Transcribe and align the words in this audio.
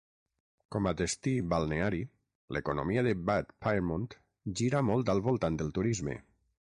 Com 0.75 0.87
a 0.91 0.93
destí 1.01 1.33
balneari, 1.51 1.99
l'economia 2.57 3.03
de 3.09 3.13
Bad 3.31 3.53
Pyrmont 3.65 4.09
gira 4.63 4.85
molt 4.89 5.13
al 5.15 5.23
voltant 5.29 5.61
del 5.61 5.71
turisme. 5.77 6.17